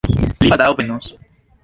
[0.45, 1.13] Li baldaŭ venos.